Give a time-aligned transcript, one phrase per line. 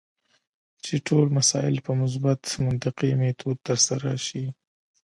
[0.83, 4.45] چې ټول مسایل په مثبت منطقي میتود ترسره شي.